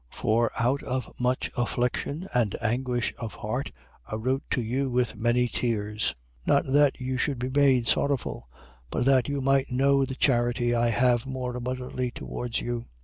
[0.13, 0.17] 2:4.
[0.17, 3.71] For out of much affliction and anguish of heart,
[4.07, 8.49] I wrote to you with many tears: not that you should be made sorrowful:
[8.89, 12.87] but that you might know the charity I have more abundantly towards you.